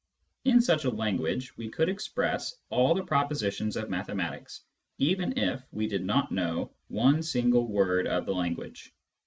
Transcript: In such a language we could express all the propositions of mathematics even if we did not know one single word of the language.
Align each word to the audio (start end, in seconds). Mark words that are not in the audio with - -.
In 0.45 0.59
such 0.61 0.85
a 0.85 0.89
language 0.89 1.55
we 1.57 1.69
could 1.69 1.87
express 1.87 2.55
all 2.71 2.95
the 2.95 3.03
propositions 3.03 3.77
of 3.77 3.91
mathematics 3.91 4.61
even 4.97 5.37
if 5.37 5.63
we 5.71 5.85
did 5.85 6.03
not 6.03 6.31
know 6.31 6.71
one 6.87 7.21
single 7.21 7.67
word 7.67 8.07
of 8.07 8.25
the 8.25 8.33
language. 8.33 8.91